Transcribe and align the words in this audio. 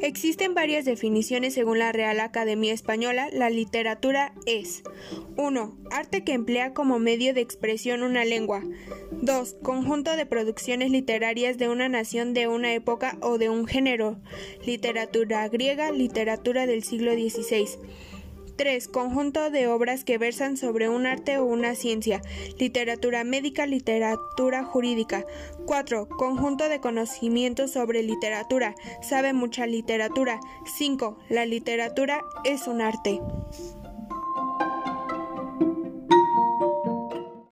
Existen 0.00 0.54
varias 0.54 0.84
definiciones 0.84 1.54
según 1.54 1.80
la 1.80 1.90
Real 1.90 2.20
Academia 2.20 2.72
Española. 2.72 3.28
La 3.32 3.50
literatura 3.50 4.32
es 4.46 4.84
1. 5.36 5.76
Arte 5.90 6.22
que 6.22 6.34
emplea 6.34 6.72
como 6.72 7.00
medio 7.00 7.34
de 7.34 7.40
expresión 7.40 8.04
una 8.04 8.24
lengua. 8.24 8.62
2. 9.10 9.56
Conjunto 9.62 10.14
de 10.14 10.24
producciones 10.24 10.92
literarias 10.92 11.58
de 11.58 11.68
una 11.68 11.88
nación 11.88 12.32
de 12.32 12.46
una 12.46 12.74
época 12.74 13.18
o 13.22 13.38
de 13.38 13.48
un 13.48 13.66
género. 13.66 14.20
Literatura 14.64 15.48
griega, 15.48 15.90
literatura 15.90 16.66
del 16.66 16.84
siglo 16.84 17.12
XVI. 17.14 17.66
3. 18.58 18.88
Conjunto 18.88 19.50
de 19.50 19.68
obras 19.68 20.02
que 20.02 20.18
versan 20.18 20.56
sobre 20.56 20.88
un 20.88 21.06
arte 21.06 21.38
o 21.38 21.44
una 21.44 21.76
ciencia. 21.76 22.20
Literatura 22.58 23.22
médica, 23.22 23.66
literatura 23.66 24.64
jurídica. 24.64 25.24
4. 25.64 26.08
Conjunto 26.08 26.68
de 26.68 26.80
conocimientos 26.80 27.70
sobre 27.70 28.02
literatura. 28.02 28.74
Sabe 29.00 29.32
mucha 29.32 29.66
literatura. 29.66 30.40
5. 30.76 31.18
La 31.30 31.46
literatura 31.46 32.20
es 32.44 32.66
un 32.66 32.82
arte. 32.82 33.20